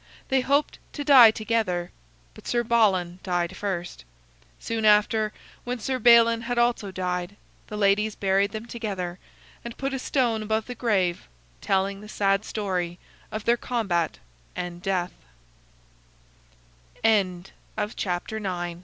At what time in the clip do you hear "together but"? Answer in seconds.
1.29-2.47